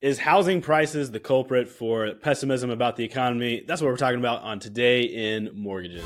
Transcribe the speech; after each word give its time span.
Is 0.00 0.20
housing 0.20 0.60
prices 0.60 1.10
the 1.10 1.18
culprit 1.18 1.68
for 1.68 2.14
pessimism 2.14 2.70
about 2.70 2.94
the 2.94 3.02
economy? 3.02 3.64
That's 3.66 3.82
what 3.82 3.88
we're 3.88 3.96
talking 3.96 4.20
about 4.20 4.42
on 4.42 4.60
Today 4.60 5.02
in 5.02 5.50
Mortgages. 5.52 6.04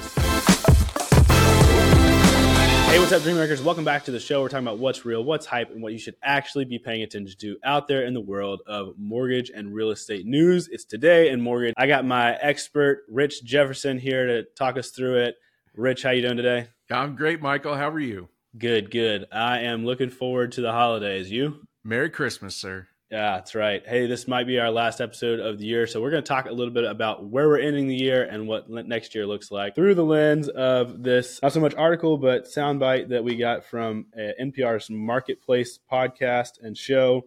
Hey, 2.87 2.99
what's 2.99 3.13
up, 3.13 3.21
Dreammakers? 3.21 3.63
Welcome 3.63 3.85
back 3.85 4.07
to 4.07 4.11
the 4.11 4.19
show. 4.19 4.41
We're 4.41 4.49
talking 4.49 4.67
about 4.67 4.79
what's 4.79 5.05
real, 5.05 5.23
what's 5.23 5.45
hype, 5.45 5.71
and 5.73 5.83
what 5.83 5.93
you 5.93 5.99
should 5.99 6.15
actually 6.23 6.65
be 6.65 6.79
paying 6.79 7.03
attention 7.03 7.37
to 7.41 7.59
out 7.65 7.87
there 7.87 8.07
in 8.07 8.15
the 8.15 8.21
world 8.23 8.63
of 8.67 8.95
mortgage 8.97 9.51
and 9.55 9.75
real 9.75 9.91
estate 9.91 10.25
news. 10.25 10.69
It's 10.73 10.87
Today 10.87 11.29
in 11.29 11.43
Mortgage. 11.43 11.75
I 11.77 11.87
got 11.87 12.07
my 12.07 12.35
expert, 12.37 13.03
Rich 13.11 13.45
Jefferson, 13.45 13.99
here 13.99 14.27
to 14.27 14.45
talk 14.57 14.79
us 14.79 14.89
through 14.89 15.17
it. 15.17 15.35
Rich, 15.77 16.03
how 16.03 16.13
you 16.13 16.23
doing 16.23 16.39
today? 16.39 16.69
I'm 16.91 17.15
great, 17.15 17.43
Michael. 17.43 17.75
How 17.75 17.91
are 17.91 18.01
you? 18.01 18.31
Good, 18.57 18.91
good. 18.91 19.27
I 19.31 19.59
am 19.59 19.85
looking 19.85 20.09
forward 20.09 20.53
to 20.53 20.63
the 20.63 20.73
holidays. 20.73 21.31
You? 21.31 21.67
Merry 21.85 22.09
Christmas, 22.09 22.57
sir. 22.57 22.89
Yeah, 23.13 23.35
that's 23.35 23.55
right. 23.55 23.83
Hey, 23.87 24.07
this 24.07 24.27
might 24.27 24.47
be 24.47 24.59
our 24.59 24.71
last 24.71 25.03
episode 25.03 25.39
of 25.39 25.59
the 25.59 25.67
year. 25.67 25.87
So, 25.87 26.01
we're 26.01 26.11
going 26.11 26.23
to 26.23 26.27
talk 26.27 26.47
a 26.47 26.51
little 26.51 26.73
bit 26.73 26.85
about 26.85 27.23
where 27.23 27.47
we're 27.47 27.61
ending 27.61 27.87
the 27.87 27.95
year 27.95 28.25
and 28.25 28.49
what 28.49 28.71
next 28.71 29.15
year 29.15 29.27
looks 29.27 29.51
like 29.51 29.75
through 29.75 29.97
the 29.97 30.03
lens 30.03 30.49
of 30.49 31.03
this, 31.03 31.39
not 31.43 31.53
so 31.53 31.61
much 31.61 31.75
article, 31.75 32.17
but 32.17 32.47
soundbite 32.47 33.11
that 33.11 33.23
we 33.23 33.37
got 33.37 33.67
from 33.67 34.07
uh, 34.17 34.31
NPR's 34.43 34.89
Marketplace 34.89 35.79
podcast 35.93 36.53
and 36.63 36.75
show. 36.75 37.27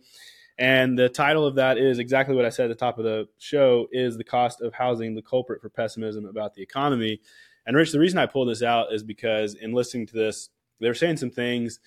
And 0.58 0.98
the 0.98 1.08
title 1.08 1.46
of 1.46 1.54
that 1.58 1.78
is 1.78 2.00
exactly 2.00 2.36
what 2.36 2.46
I 2.46 2.50
said 2.50 2.72
at 2.72 2.80
the 2.80 2.84
top 2.84 2.98
of 2.98 3.04
the 3.04 3.28
show 3.38 3.86
is 3.92 4.18
the 4.18 4.24
cost 4.24 4.62
of 4.62 4.74
housing 4.74 5.14
the 5.14 5.22
culprit 5.22 5.62
for 5.62 5.70
pessimism 5.70 6.26
about 6.26 6.56
the 6.56 6.64
economy. 6.64 7.22
And 7.68 7.78
Rich, 7.78 7.92
the 7.92 8.00
reason 8.00 8.18
I 8.18 8.26
pulled 8.26 8.50
this 8.50 8.64
out 8.64 8.92
is 8.92 9.04
because 9.04 9.54
in 9.54 9.72
listening 9.72 10.08
to 10.08 10.16
this, 10.16 10.50
they 10.80 10.88
were 10.88 10.96
saying 10.96 11.18
some 11.18 11.30
things 11.30 11.80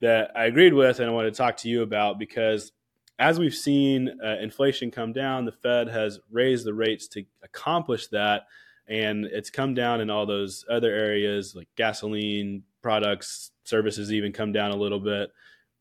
that 0.00 0.30
I 0.34 0.46
agreed 0.46 0.72
with 0.72 1.00
and 1.00 1.10
I 1.10 1.12
wanted 1.12 1.34
to 1.34 1.36
talk 1.36 1.58
to 1.58 1.68
you 1.68 1.82
about 1.82 2.18
because 2.18 2.72
as 3.18 3.38
we've 3.38 3.54
seen 3.54 4.18
uh, 4.24 4.36
inflation 4.40 4.90
come 4.90 5.12
down, 5.12 5.44
the 5.44 5.52
Fed 5.52 5.88
has 5.88 6.20
raised 6.30 6.64
the 6.64 6.74
rates 6.74 7.06
to 7.08 7.24
accomplish 7.42 8.08
that. 8.08 8.46
And 8.88 9.26
it's 9.26 9.50
come 9.50 9.74
down 9.74 10.00
in 10.00 10.10
all 10.10 10.26
those 10.26 10.64
other 10.68 10.92
areas 10.92 11.54
like 11.54 11.68
gasoline, 11.76 12.64
products, 12.82 13.52
services, 13.64 14.12
even 14.12 14.32
come 14.32 14.52
down 14.52 14.72
a 14.72 14.76
little 14.76 14.98
bit. 14.98 15.30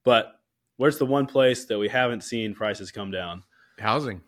But 0.04 0.40
where's 0.78 0.98
the 0.98 1.06
one 1.06 1.26
place 1.26 1.66
that 1.66 1.80
we 1.80 1.90
haven't 1.90 2.24
seen 2.24 2.54
prices 2.54 2.92
come 2.92 3.12
down? 3.12 3.44
Housing 3.80 4.22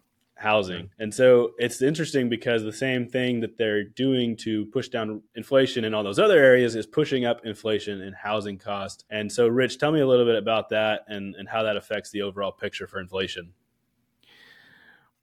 housing. 0.44 0.90
And 1.00 1.14
so 1.14 1.54
it's 1.58 1.82
interesting 1.82 2.30
because 2.30 2.64
the 2.64 2.74
same 2.74 3.08
thing 3.08 3.40
that 3.40 3.58
they're 3.58 3.86
doing 3.86 4.36
to 4.38 4.66
push 4.68 4.90
down 4.90 5.24
inflation 5.36 5.86
in 5.86 5.94
all 5.94 6.04
those 6.04 6.20
other 6.20 6.38
areas 6.38 6.76
is 6.76 6.86
pushing 6.86 7.24
up 7.26 7.46
inflation 7.46 8.02
and 8.02 8.14
housing 8.14 8.58
costs. 8.58 9.06
And 9.10 9.32
so, 9.32 9.48
Rich, 9.48 9.80
tell 9.80 9.92
me 9.92 10.02
a 10.02 10.08
little 10.08 10.26
bit 10.26 10.36
about 10.36 10.70
that 10.70 11.06
and, 11.08 11.34
and 11.36 11.48
how 11.48 11.64
that 11.64 11.78
affects 11.78 12.12
the 12.12 12.22
overall 12.22 12.52
picture 12.52 12.86
for 12.86 13.00
inflation. 13.00 13.54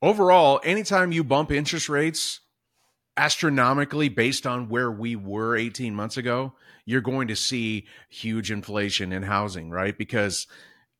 Overall, 0.02 0.60
anytime 0.64 1.12
you 1.12 1.22
bump 1.22 1.52
interest 1.52 1.90
rates 1.90 2.40
astronomically 3.16 4.08
based 4.08 4.46
on 4.46 4.70
where 4.70 4.90
we 4.90 5.14
were 5.14 5.54
18 5.54 5.94
months 5.94 6.16
ago, 6.16 6.54
you're 6.86 7.02
going 7.02 7.28
to 7.28 7.36
see 7.36 7.86
huge 8.08 8.50
inflation 8.50 9.12
in 9.12 9.22
housing, 9.22 9.70
right? 9.70 9.96
Because 9.98 10.46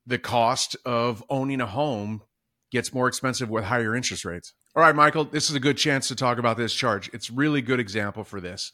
the 0.07 0.19
cost 0.19 0.77
of 0.85 1.25
owning 1.31 1.63
a 1.63 1.67
home 1.67 2.23
gets 2.71 2.95
more 2.95 3.09
expensive 3.09 3.51
with 3.51 3.65
higher 3.65 3.95
interest 3.95 4.25
rates. 4.25 4.53
All 4.75 4.83
right, 4.83 4.95
Michael, 4.95 5.25
this 5.25 5.51
is 5.51 5.57
a 5.57 5.61
good 5.61 5.77
chance 5.77 6.09
to 6.09 6.15
talk 6.15 6.39
about 6.39 6.57
this 6.57 6.73
charge. 6.73 7.11
It's 7.13 7.31
really 7.31 7.63
good 7.63 7.81
example 7.81 8.25
for 8.25 8.41
this. 8.41 8.73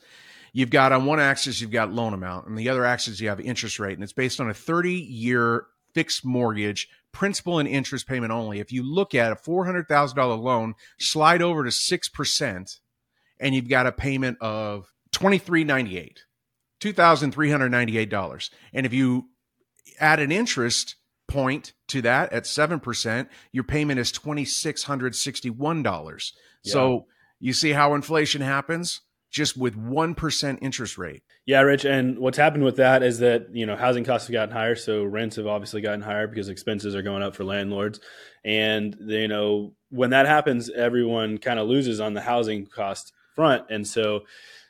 You've 0.53 0.71
got 0.71 0.93
on 0.93 1.07
one 1.07 1.21
axis, 1.21 1.61
you've 1.61 1.71
got 1.71 1.93
loan 1.93 2.15
amount, 2.15 2.47
and 2.47 2.59
the 2.59 2.69
other 2.69 2.85
axis, 2.85 3.21
you 3.21 3.29
have 3.29 3.41
interest 3.41 3.79
rate, 3.79 3.95
and 3.95 4.03
it's 4.03 4.13
based 4.13 4.41
on 4.41 4.49
a 4.49 4.55
30 4.55 4.93
year 4.93 5.67
fixed 5.95 6.25
mortgage, 6.25 6.89
principal 7.13 7.59
and 7.59 7.69
interest 7.69 8.07
payment 8.07 8.33
only. 8.33 8.61
If 8.61 8.71
you 8.73 8.83
look 8.83 9.15
at 9.15 9.33
a 9.33 9.37
$400,000 9.37 10.39
loan, 10.39 10.75
slide 10.99 11.41
over 11.41 11.65
to 11.65 11.71
6%, 11.71 12.79
and 13.41 13.55
you've 13.55 13.69
got 13.69 13.87
a 13.87 13.93
payment 13.93 14.39
of 14.41 14.93
2398, 15.13 16.25
$2,398. 16.81 18.51
And 18.75 18.85
if 18.87 18.93
you 18.93 19.31
add 19.99 20.21
an 20.21 20.31
interest 20.31 20.97
point 21.28 21.72
to 21.88 22.03
that 22.03 22.32
at 22.32 22.44
7%, 22.44 23.28
your 23.53 23.64
payment 23.64 24.00
is 24.00 24.12
$2,661. 24.12 26.32
Yeah. 26.64 26.72
So 26.72 27.06
you 27.41 27.53
see 27.53 27.72
how 27.72 27.94
inflation 27.94 28.42
happens 28.42 29.00
just 29.31 29.56
with 29.56 29.76
1% 29.76 30.59
interest 30.62 30.97
rate. 30.97 31.22
Yeah, 31.44 31.60
Rich. 31.60 31.84
And 31.84 32.19
what's 32.19 32.38
happened 32.38 32.64
with 32.64 32.76
that 32.76 33.03
is 33.03 33.19
that, 33.19 33.48
you 33.53 33.66
know, 33.66 33.76
housing 33.76 34.04
costs 34.04 34.28
have 34.28 34.32
gotten 34.32 34.54
higher. 34.54 34.75
So 34.75 35.04
rents 35.04 35.37
have 35.37 35.47
obviously 35.47 35.81
gotten 35.81 36.00
higher 36.00 36.26
because 36.26 36.48
expenses 36.48 36.94
are 36.94 37.03
going 37.03 37.22
up 37.22 37.37
for 37.37 37.44
landlords. 37.44 38.00
And, 38.44 38.97
you 39.00 39.28
know, 39.28 39.75
when 39.91 40.10
that 40.10 40.26
happens, 40.26 40.70
everyone 40.70 41.38
kind 41.38 41.58
of 41.58 41.69
loses 41.69 42.00
on 42.00 42.14
the 42.14 42.20
housing 42.20 42.66
cost 42.66 43.12
front. 43.37 43.67
And 43.71 43.87
so, 43.87 44.25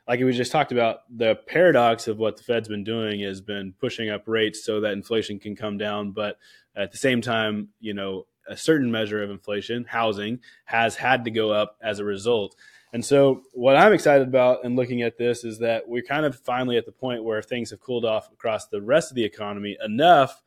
like 0.06 0.20
we 0.20 0.30
just 0.32 0.52
talked 0.52 0.72
about, 0.72 0.98
the 1.08 1.36
paradox 1.46 2.06
of 2.06 2.18
what 2.18 2.36
the 2.36 2.42
Fed's 2.42 2.68
been 2.68 2.84
doing 2.84 3.20
has 3.20 3.40
been 3.40 3.72
pushing 3.80 4.10
up 4.10 4.24
rates 4.26 4.64
so 4.64 4.80
that 4.80 4.92
inflation 4.92 5.38
can 5.38 5.56
come 5.56 5.78
down. 5.78 6.12
But 6.12 6.36
at 6.76 6.92
the 6.92 6.98
same 6.98 7.22
time, 7.22 7.70
you 7.80 7.94
know, 7.94 8.26
a 8.48 8.56
certain 8.56 8.90
measure 8.90 9.22
of 9.22 9.30
inflation, 9.30 9.84
housing, 9.84 10.40
has 10.66 10.96
had 10.96 11.24
to 11.24 11.30
go 11.30 11.50
up 11.50 11.76
as 11.82 11.98
a 11.98 12.04
result. 12.04 12.54
And 12.92 13.04
so, 13.04 13.42
what 13.52 13.76
I'm 13.76 13.92
excited 13.92 14.28
about 14.28 14.64
in 14.64 14.76
looking 14.76 15.02
at 15.02 15.18
this 15.18 15.44
is 15.44 15.58
that 15.60 15.88
we're 15.88 16.02
kind 16.02 16.26
of 16.26 16.38
finally 16.40 16.76
at 16.76 16.86
the 16.86 16.92
point 16.92 17.24
where 17.24 17.42
things 17.42 17.70
have 17.70 17.80
cooled 17.80 18.04
off 18.04 18.30
across 18.32 18.68
the 18.68 18.82
rest 18.82 19.10
of 19.10 19.16
the 19.16 19.24
economy 19.24 19.76
enough 19.84 20.42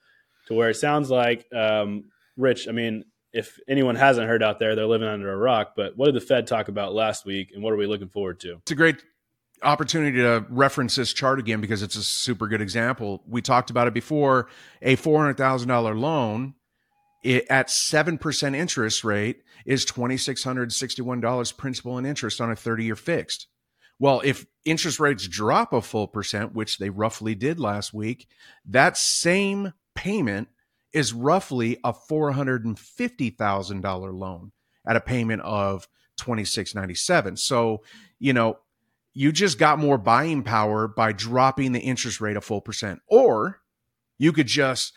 to 0.47 0.53
where 0.53 0.69
it 0.69 0.75
sounds 0.75 1.09
like, 1.09 1.45
um, 1.53 2.05
Rich, 2.37 2.67
I 2.67 2.71
mean, 2.71 3.05
if 3.33 3.59
anyone 3.67 3.95
hasn't 3.95 4.27
heard 4.27 4.43
out 4.43 4.59
there, 4.59 4.75
they're 4.75 4.85
living 4.85 5.07
under 5.07 5.31
a 5.31 5.37
rock. 5.37 5.73
But 5.75 5.97
what 5.97 6.07
did 6.07 6.15
the 6.15 6.21
Fed 6.21 6.47
talk 6.47 6.67
about 6.67 6.93
last 6.93 7.25
week, 7.25 7.51
and 7.53 7.63
what 7.63 7.73
are 7.73 7.77
we 7.77 7.87
looking 7.87 8.09
forward 8.09 8.39
to? 8.41 8.57
It's 8.61 8.71
a 8.71 8.75
great 8.75 9.03
opportunity 9.61 10.17
to 10.17 10.45
reference 10.49 10.95
this 10.95 11.13
chart 11.13 11.39
again 11.39 11.61
because 11.61 11.83
it's 11.83 11.95
a 11.95 12.03
super 12.03 12.47
good 12.47 12.61
example. 12.61 13.21
We 13.27 13.41
talked 13.41 13.69
about 13.69 13.87
it 13.87 13.93
before. 13.93 14.47
A 14.81 14.95
$400,000 14.95 15.99
loan 15.99 16.55
it, 17.23 17.45
at 17.49 17.67
7% 17.67 18.55
interest 18.55 19.03
rate 19.03 19.43
is 19.65 19.85
$2,661 19.85 21.57
principal 21.57 21.97
and 21.97 22.07
interest 22.07 22.39
on 22.39 22.51
a 22.51 22.55
30 22.55 22.85
year 22.85 22.95
fixed. 22.95 23.47
Well, 23.99 24.21
if 24.23 24.45
interest 24.63 24.99
rates 24.99 25.27
drop 25.27 25.73
a 25.73 25.81
full 25.81 26.07
percent, 26.07 26.53
which 26.53 26.77
they 26.77 26.89
roughly 26.89 27.35
did 27.35 27.59
last 27.59 27.93
week, 27.93 28.27
that 28.65 28.95
same 28.95 29.73
payment 29.93 30.47
is 30.93 31.13
roughly 31.13 31.77
a 31.83 31.93
$450,000 31.93 34.13
loan 34.13 34.51
at 34.87 34.95
a 34.95 35.01
payment 35.01 35.41
of 35.41 35.87
2697. 36.17 37.37
So, 37.37 37.81
you 38.19 38.33
know, 38.33 38.59
you 39.13 39.31
just 39.31 39.57
got 39.57 39.79
more 39.79 39.97
buying 39.97 40.43
power 40.43 40.87
by 40.87 41.11
dropping 41.11 41.71
the 41.71 41.79
interest 41.79 42.21
rate 42.21 42.37
a 42.37 42.41
full 42.41 42.61
percent. 42.61 43.01
Or 43.07 43.61
you 44.17 44.31
could 44.31 44.47
just 44.47 44.93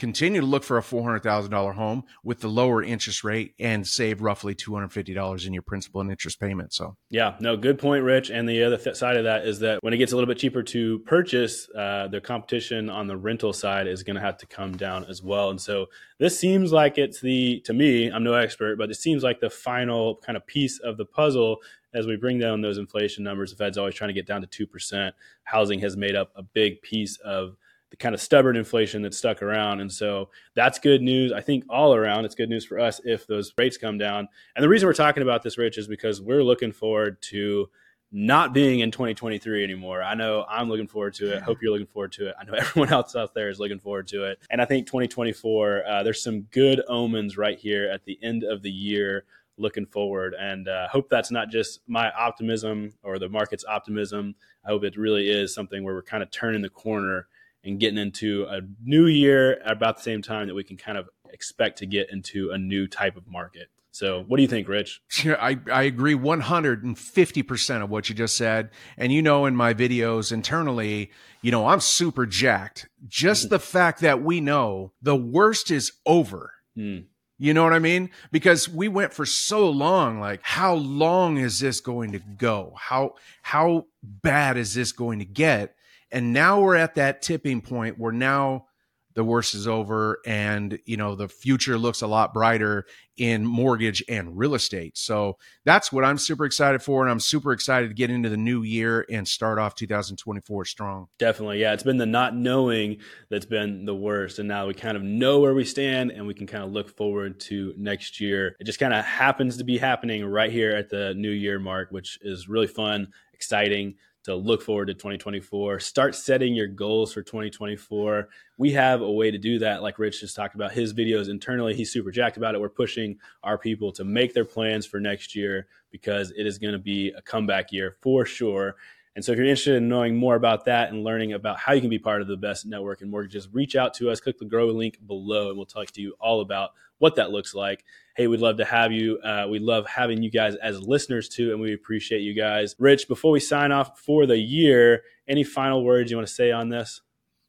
continue 0.00 0.40
to 0.40 0.46
look 0.46 0.64
for 0.64 0.78
a 0.78 0.82
$400,000 0.82 1.74
home 1.74 2.04
with 2.24 2.40
the 2.40 2.48
lower 2.48 2.82
interest 2.82 3.22
rate 3.22 3.54
and 3.60 3.86
save 3.86 4.22
roughly 4.22 4.54
$250 4.54 5.46
in 5.46 5.52
your 5.52 5.62
principal 5.62 6.00
and 6.00 6.10
interest 6.10 6.40
payment. 6.40 6.72
So, 6.72 6.96
yeah, 7.10 7.36
no, 7.38 7.56
good 7.56 7.78
point, 7.78 8.02
Rich. 8.02 8.30
And 8.30 8.48
the 8.48 8.64
other 8.64 8.78
th- 8.78 8.96
side 8.96 9.16
of 9.16 9.24
that 9.24 9.46
is 9.46 9.60
that 9.60 9.82
when 9.82 9.92
it 9.92 9.98
gets 9.98 10.12
a 10.12 10.16
little 10.16 10.26
bit 10.26 10.38
cheaper 10.38 10.62
to 10.62 10.98
purchase, 11.00 11.68
uh, 11.76 12.08
the 12.08 12.20
competition 12.20 12.88
on 12.88 13.06
the 13.06 13.16
rental 13.16 13.52
side 13.52 13.86
is 13.86 14.02
going 14.02 14.16
to 14.16 14.22
have 14.22 14.38
to 14.38 14.46
come 14.46 14.76
down 14.76 15.04
as 15.04 15.22
well. 15.22 15.50
And 15.50 15.60
so, 15.60 15.86
this 16.18 16.38
seems 16.38 16.72
like 16.72 16.98
it's 16.98 17.20
the, 17.20 17.60
to 17.60 17.72
me, 17.72 18.08
I'm 18.08 18.24
no 18.24 18.34
expert, 18.34 18.76
but 18.76 18.90
it 18.90 18.96
seems 18.96 19.22
like 19.22 19.40
the 19.40 19.48
final 19.48 20.16
kind 20.16 20.36
of 20.36 20.46
piece 20.46 20.78
of 20.80 20.96
the 20.96 21.04
puzzle 21.04 21.60
as 21.92 22.06
we 22.06 22.16
bring 22.16 22.38
down 22.38 22.60
those 22.60 22.78
inflation 22.78 23.24
numbers, 23.24 23.50
the 23.50 23.56
Fed's 23.56 23.76
always 23.76 23.94
trying 23.94 24.08
to 24.08 24.14
get 24.14 24.26
down 24.26 24.46
to 24.46 24.66
2%. 24.66 25.12
Housing 25.42 25.80
has 25.80 25.96
made 25.96 26.14
up 26.14 26.30
a 26.36 26.42
big 26.42 26.80
piece 26.82 27.18
of 27.18 27.56
the 27.90 27.96
kind 27.96 28.14
of 28.14 28.20
stubborn 28.20 28.56
inflation 28.56 29.02
that's 29.02 29.18
stuck 29.18 29.42
around. 29.42 29.80
And 29.80 29.92
so 29.92 30.30
that's 30.54 30.78
good 30.78 31.02
news. 31.02 31.32
I 31.32 31.40
think 31.40 31.64
all 31.68 31.94
around, 31.94 32.24
it's 32.24 32.34
good 32.34 32.48
news 32.48 32.64
for 32.64 32.78
us 32.78 33.00
if 33.04 33.26
those 33.26 33.52
rates 33.58 33.76
come 33.76 33.98
down. 33.98 34.28
And 34.54 34.62
the 34.62 34.68
reason 34.68 34.86
we're 34.86 34.94
talking 34.94 35.22
about 35.22 35.42
this, 35.42 35.58
Rich, 35.58 35.78
is 35.78 35.88
because 35.88 36.20
we're 36.20 36.44
looking 36.44 36.72
forward 36.72 37.20
to 37.22 37.68
not 38.12 38.52
being 38.52 38.80
in 38.80 38.90
2023 38.90 39.62
anymore. 39.62 40.02
I 40.02 40.14
know 40.14 40.44
I'm 40.48 40.68
looking 40.68 40.88
forward 40.88 41.14
to 41.14 41.32
it. 41.32 41.42
Hope 41.42 41.62
you're 41.62 41.70
looking 41.70 41.86
forward 41.86 42.12
to 42.12 42.28
it. 42.28 42.34
I 42.40 42.44
know 42.44 42.52
everyone 42.58 42.92
else 42.92 43.14
out 43.14 43.34
there 43.34 43.48
is 43.48 43.60
looking 43.60 43.78
forward 43.78 44.08
to 44.08 44.24
it. 44.24 44.38
And 44.50 44.60
I 44.60 44.64
think 44.64 44.86
2024, 44.86 45.84
uh, 45.86 46.02
there's 46.02 46.22
some 46.22 46.42
good 46.50 46.82
omens 46.88 47.36
right 47.36 47.58
here 47.58 47.88
at 47.88 48.04
the 48.04 48.18
end 48.22 48.42
of 48.44 48.62
the 48.62 48.70
year 48.70 49.24
looking 49.56 49.86
forward. 49.86 50.34
And 50.38 50.68
uh, 50.68 50.88
hope 50.88 51.08
that's 51.08 51.30
not 51.30 51.50
just 51.50 51.80
my 51.86 52.10
optimism 52.12 52.92
or 53.02 53.18
the 53.18 53.28
market's 53.28 53.64
optimism. 53.64 54.34
I 54.64 54.68
hope 54.68 54.84
it 54.84 54.96
really 54.96 55.30
is 55.30 55.54
something 55.54 55.84
where 55.84 55.94
we're 55.94 56.02
kind 56.02 56.22
of 56.22 56.30
turning 56.30 56.62
the 56.62 56.70
corner 56.70 57.28
and 57.64 57.78
getting 57.78 57.98
into 57.98 58.46
a 58.48 58.60
new 58.82 59.06
year 59.06 59.60
at 59.60 59.72
about 59.72 59.98
the 59.98 60.02
same 60.02 60.22
time 60.22 60.46
that 60.48 60.54
we 60.54 60.64
can 60.64 60.76
kind 60.76 60.96
of 60.98 61.08
expect 61.32 61.78
to 61.78 61.86
get 61.86 62.10
into 62.10 62.50
a 62.50 62.58
new 62.58 62.86
type 62.86 63.16
of 63.16 63.26
market. 63.26 63.68
So, 63.92 64.24
what 64.28 64.36
do 64.36 64.42
you 64.42 64.48
think, 64.48 64.68
Rich? 64.68 65.02
I, 65.26 65.58
I 65.70 65.82
agree 65.82 66.14
150% 66.14 67.82
of 67.82 67.90
what 67.90 68.08
you 68.08 68.14
just 68.14 68.36
said. 68.36 68.70
And 68.96 69.12
you 69.12 69.20
know, 69.20 69.46
in 69.46 69.56
my 69.56 69.74
videos 69.74 70.32
internally, 70.32 71.10
you 71.42 71.50
know, 71.50 71.66
I'm 71.66 71.80
super 71.80 72.26
jacked. 72.26 72.88
Just 73.08 73.44
mm-hmm. 73.44 73.54
the 73.54 73.58
fact 73.58 74.00
that 74.00 74.22
we 74.22 74.40
know 74.40 74.92
the 75.02 75.16
worst 75.16 75.70
is 75.70 75.92
over. 76.06 76.52
Mm 76.78 77.06
You 77.38 77.52
know 77.52 77.64
what 77.64 77.72
I 77.72 77.80
mean? 77.80 78.10
Because 78.30 78.68
we 78.68 78.86
went 78.86 79.12
for 79.12 79.26
so 79.26 79.68
long 79.68 80.20
like 80.20 80.40
how 80.42 80.74
long 80.74 81.38
is 81.38 81.58
this 81.58 81.80
going 81.80 82.12
to 82.12 82.20
go? 82.20 82.74
How 82.76 83.14
how 83.42 83.86
bad 84.02 84.56
is 84.56 84.74
this 84.74 84.92
going 84.92 85.18
to 85.18 85.24
get? 85.24 85.74
And 86.12 86.32
now 86.32 86.60
we're 86.60 86.76
at 86.76 86.96
that 86.96 87.22
tipping 87.22 87.60
point 87.60 87.98
where 87.98 88.12
now 88.12 88.66
the 89.14 89.24
worst 89.24 89.54
is 89.54 89.66
over 89.66 90.20
and 90.24 90.78
you 90.86 90.96
know 90.96 91.14
the 91.14 91.28
future 91.28 91.76
looks 91.76 92.02
a 92.02 92.06
lot 92.06 92.32
brighter 92.32 92.86
in 93.16 93.44
mortgage 93.44 94.02
and 94.08 94.38
real 94.38 94.54
estate. 94.54 94.96
So 94.96 95.36
that's 95.64 95.92
what 95.92 96.04
i'm 96.04 96.16
super 96.16 96.44
excited 96.44 96.82
for 96.82 97.02
and 97.02 97.10
i'm 97.10 97.20
super 97.20 97.52
excited 97.52 97.88
to 97.88 97.94
get 97.94 98.10
into 98.10 98.28
the 98.28 98.36
new 98.36 98.62
year 98.62 99.04
and 99.10 99.26
start 99.26 99.58
off 99.58 99.74
2024 99.74 100.64
strong. 100.64 101.08
Definitely. 101.18 101.60
Yeah 101.60 101.72
it's 101.72 101.82
been 101.82 101.98
the 101.98 102.06
not 102.06 102.34
knowing 102.34 102.98
that's 103.28 103.46
been 103.46 103.84
the 103.84 103.94
worst 103.94 104.38
and 104.38 104.48
now 104.48 104.66
we 104.66 104.74
kind 104.74 104.96
of 104.96 105.02
know 105.02 105.40
where 105.40 105.54
we 105.54 105.64
stand 105.64 106.12
and 106.12 106.26
we 106.26 106.34
can 106.34 106.46
kind 106.46 106.64
of 106.64 106.70
look 106.70 106.96
forward 106.96 107.40
to 107.40 107.74
next 107.76 108.20
year. 108.20 108.56
It 108.60 108.64
just 108.64 108.78
kind 108.78 108.94
of 108.94 109.04
happens 109.04 109.56
to 109.58 109.64
be 109.64 109.76
happening 109.76 110.24
right 110.24 110.52
here 110.52 110.70
at 110.72 110.88
the 110.88 111.14
new 111.14 111.30
year 111.30 111.58
mark 111.58 111.90
which 111.90 112.18
is 112.22 112.48
really 112.48 112.68
fun 112.68 113.08
exciting 113.34 113.96
to 114.24 114.34
look 114.34 114.62
forward 114.62 114.86
to 114.86 114.94
2024. 114.94 115.80
Start 115.80 116.14
setting 116.14 116.54
your 116.54 116.66
goals 116.66 117.12
for 117.12 117.22
2024. 117.22 118.28
We 118.58 118.72
have 118.72 119.00
a 119.00 119.10
way 119.10 119.30
to 119.30 119.38
do 119.38 119.58
that. 119.60 119.82
Like 119.82 119.98
Rich 119.98 120.20
just 120.20 120.36
talked 120.36 120.54
about 120.54 120.72
his 120.72 120.92
videos 120.92 121.30
internally. 121.30 121.74
He's 121.74 121.92
super 121.92 122.10
jacked 122.10 122.36
about 122.36 122.54
it. 122.54 122.60
We're 122.60 122.68
pushing 122.68 123.18
our 123.42 123.56
people 123.56 123.92
to 123.92 124.04
make 124.04 124.34
their 124.34 124.44
plans 124.44 124.86
for 124.86 125.00
next 125.00 125.34
year 125.34 125.68
because 125.90 126.32
it 126.32 126.46
is 126.46 126.58
going 126.58 126.72
to 126.72 126.78
be 126.78 127.10
a 127.16 127.22
comeback 127.22 127.72
year 127.72 127.96
for 128.00 128.26
sure. 128.26 128.76
And 129.16 129.24
so 129.24 129.32
if 129.32 129.38
you're 129.38 129.46
interested 129.46 129.74
in 129.74 129.88
knowing 129.88 130.16
more 130.16 130.36
about 130.36 130.66
that 130.66 130.92
and 130.92 131.02
learning 131.02 131.32
about 131.32 131.58
how 131.58 131.72
you 131.72 131.80
can 131.80 131.90
be 131.90 131.98
part 131.98 132.22
of 132.22 132.28
the 132.28 132.36
best 132.36 132.64
network 132.64 133.02
in 133.02 133.10
mortgages, 133.10 133.48
reach 133.52 133.74
out 133.74 133.92
to 133.94 134.10
us, 134.10 134.20
click 134.20 134.38
the 134.38 134.44
grow 134.44 134.66
link 134.66 134.98
below, 135.06 135.48
and 135.48 135.56
we'll 135.56 135.66
talk 135.66 135.90
to 135.90 136.00
you 136.00 136.14
all 136.20 136.42
about 136.42 136.70
what 137.00 137.16
that 137.16 137.32
looks 137.32 137.54
like. 137.54 137.84
Hey, 138.16 138.28
we'd 138.28 138.40
love 138.40 138.58
to 138.58 138.64
have 138.64 138.92
you. 138.92 139.18
Uh, 139.18 139.46
we 139.50 139.58
love 139.58 139.86
having 139.86 140.22
you 140.22 140.30
guys 140.30 140.54
as 140.54 140.80
listeners 140.80 141.28
too, 141.28 141.50
and 141.50 141.60
we 141.60 141.74
appreciate 141.74 142.20
you 142.20 142.34
guys. 142.34 142.76
Rich, 142.78 143.08
before 143.08 143.32
we 143.32 143.40
sign 143.40 143.72
off 143.72 143.98
for 143.98 144.26
the 144.26 144.38
year, 144.38 145.02
any 145.26 145.42
final 145.42 145.84
words 145.84 146.10
you 146.10 146.16
want 146.16 146.28
to 146.28 146.32
say 146.32 146.52
on 146.52 146.68
this? 146.68 147.00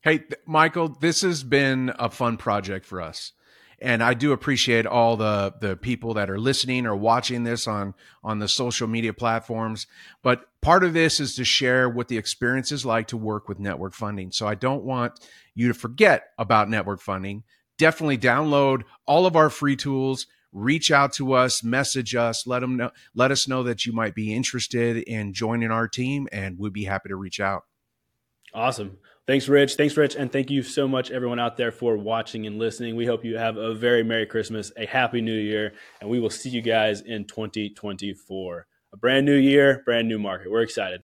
Hey, 0.01 0.24
Michael, 0.48 0.88
this 0.88 1.21
has 1.21 1.44
been 1.44 1.94
a 2.00 2.09
fun 2.09 2.38
project 2.38 2.88
for 2.88 3.00
us 3.00 3.33
and 3.81 4.03
I 4.03 4.13
do 4.13 4.31
appreciate 4.31 4.86
all 4.86 5.18
the 5.18 5.53
the 5.59 5.75
people 5.75 6.13
that 6.13 6.30
are 6.30 6.39
listening 6.39 6.86
or 6.86 6.95
watching 6.95 7.44
this 7.44 7.68
on 7.68 7.95
on 8.24 8.39
the 8.39 8.48
social 8.48 8.88
media 8.88 9.12
platforms. 9.12 9.88
But 10.21 10.45
part 10.62 10.83
of 10.83 10.94
this 10.94 11.19
is 11.19 11.36
to 11.36 11.44
share 11.44 11.89
what 11.89 12.07
the 12.07 12.18
experience 12.18 12.71
is 12.71 12.86
like 12.86 13.07
to 13.07 13.18
work 13.18 13.50
with 13.50 13.59
network 13.59 13.94
funding. 13.94 14.31
So 14.31 14.48
I 14.48 14.56
don't 14.56 14.83
want 14.83 15.19
you 15.56 15.68
to 15.68 15.74
forget 15.74 16.25
about 16.38 16.69
network 16.69 17.01
funding. 17.01 17.44
Definitely 17.81 18.19
download 18.19 18.83
all 19.07 19.25
of 19.25 19.35
our 19.35 19.49
free 19.49 19.75
tools. 19.75 20.27
Reach 20.51 20.91
out 20.91 21.13
to 21.13 21.33
us, 21.33 21.63
message 21.63 22.13
us, 22.13 22.45
let 22.45 22.59
them 22.59 22.77
know, 22.77 22.91
let 23.15 23.31
us 23.31 23.47
know 23.47 23.63
that 23.63 23.87
you 23.87 23.91
might 23.91 24.13
be 24.13 24.35
interested 24.35 24.97
in 24.97 25.33
joining 25.33 25.71
our 25.71 25.87
team, 25.87 26.27
and 26.31 26.59
we'd 26.59 26.73
be 26.73 26.83
happy 26.83 27.09
to 27.09 27.15
reach 27.15 27.39
out. 27.39 27.63
Awesome. 28.53 28.99
Thanks, 29.25 29.47
Rich. 29.47 29.77
Thanks, 29.77 29.97
Rich. 29.97 30.15
And 30.15 30.31
thank 30.31 30.51
you 30.51 30.61
so 30.61 30.87
much, 30.87 31.09
everyone 31.09 31.39
out 31.39 31.57
there, 31.57 31.71
for 31.71 31.97
watching 31.97 32.45
and 32.45 32.59
listening. 32.59 32.95
We 32.95 33.07
hope 33.07 33.25
you 33.25 33.35
have 33.35 33.57
a 33.57 33.73
very 33.73 34.03
Merry 34.03 34.27
Christmas, 34.27 34.71
a 34.77 34.85
Happy 34.85 35.19
New 35.19 35.39
Year, 35.39 35.73
and 36.01 36.07
we 36.07 36.19
will 36.19 36.29
see 36.29 36.49
you 36.49 36.61
guys 36.61 37.01
in 37.01 37.25
2024. 37.25 38.67
A 38.93 38.97
brand 38.97 39.25
new 39.25 39.37
year, 39.37 39.81
brand 39.85 40.07
new 40.07 40.19
market. 40.19 40.51
We're 40.51 40.61
excited. 40.61 41.00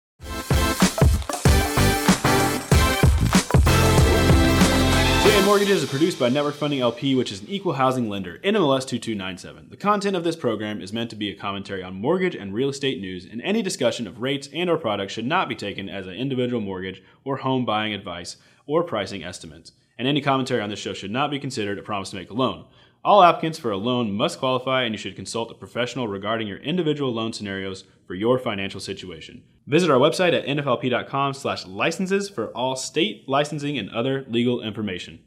Mortgages 5.46 5.84
is 5.84 5.90
produced 5.92 6.18
by 6.18 6.28
Network 6.28 6.56
Funding 6.56 6.80
LP, 6.82 7.14
which 7.14 7.32
is 7.32 7.42
an 7.42 7.48
equal 7.48 7.74
housing 7.74 8.10
lender, 8.10 8.40
NMLS 8.44 8.88
2297. 8.88 9.70
The 9.70 9.78
content 9.78 10.16
of 10.16 10.24
this 10.24 10.36
program 10.36 10.82
is 10.82 10.92
meant 10.92 11.12
to 11.12 11.16
be 11.16 11.30
a 11.30 11.36
commentary 11.36 11.84
on 11.84 12.02
mortgage 12.02 12.34
and 12.34 12.52
real 12.52 12.70
estate 12.70 13.00
news, 13.00 13.26
and 13.26 13.40
any 13.44 13.62
discussion 13.62 14.08
of 14.08 14.24
rates 14.24 14.50
and 14.52 14.72
or 14.72 14.78
products 14.80 15.14
should 15.14 15.28
not 15.28 15.48
be 15.48 15.54
taken 15.54 15.88
as 15.88 16.08
an 16.08 16.16
individual 16.16 16.62
mortgage 16.62 17.04
or 17.24 17.38
home 17.38 17.64
buying 17.64 17.94
advice 17.94 18.38
or 18.66 18.84
pricing 18.84 19.24
estimates. 19.24 19.72
And 20.00 20.08
any 20.08 20.20
commentary 20.20 20.62
on 20.62 20.72
this 20.72 20.80
show 20.80 20.94
should 20.94 21.12
not 21.12 21.30
be 21.30 21.38
considered 21.38 21.78
a 21.78 21.84
promise 21.84 22.10
to 22.10 22.16
make 22.16 22.32
a 22.32 22.34
loan. 22.34 22.66
All 23.04 23.22
applicants 23.22 23.60
for 23.60 23.70
a 23.70 23.78
loan 23.78 24.12
must 24.12 24.40
qualify, 24.40 24.82
and 24.82 24.96
you 24.96 24.98
should 24.98 25.16
consult 25.16 25.52
a 25.52 25.54
professional 25.54 26.08
regarding 26.08 26.48
your 26.48 26.58
individual 26.58 27.14
loan 27.14 27.34
scenarios 27.34 27.84
for 28.08 28.16
your 28.16 28.40
financial 28.40 28.80
situation. 28.80 29.44
Visit 29.68 29.92
our 29.92 30.00
website 30.00 30.34
at 30.34 30.48
nflp.com/licenses 30.48 32.30
for 32.30 32.48
all 32.48 32.76
state 32.76 33.30
licensing 33.30 33.78
and 33.78 33.92
other 33.92 34.26
legal 34.28 34.60
information. 34.60 35.20